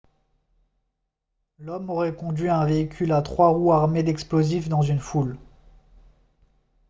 [1.59, 5.37] l'homme aurait conduit un véhicule à trois roues armé d'explosifs dans une foule